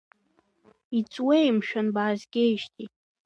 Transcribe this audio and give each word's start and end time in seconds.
Иҵуеи, 0.97 1.47
мшәан, 1.57 1.87
баазгеижьҭеи? 1.95 2.87